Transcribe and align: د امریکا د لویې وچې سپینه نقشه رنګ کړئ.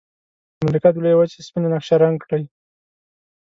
د 0.57 0.59
امریکا 0.65 0.89
د 0.91 0.97
لویې 1.03 1.17
وچې 1.17 1.39
سپینه 1.47 1.67
نقشه 1.73 1.95
رنګ 2.03 2.17
کړئ. 2.25 2.43